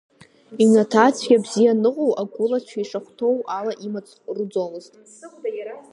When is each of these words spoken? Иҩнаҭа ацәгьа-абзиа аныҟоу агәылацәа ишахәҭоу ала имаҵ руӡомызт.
Иҩнаҭа 0.61 0.99
ацәгьа-абзиа 1.05 1.71
аныҟоу 1.75 2.11
агәылацәа 2.21 2.77
ишахәҭоу 2.79 3.37
ала 3.57 3.73
имаҵ 3.87 4.07
руӡомызт. 4.35 4.93